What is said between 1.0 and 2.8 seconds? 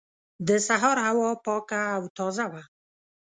هوا پاکه او تازه وه.